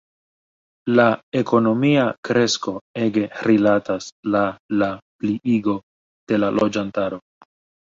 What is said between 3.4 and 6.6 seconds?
rilatas la la pliigo de la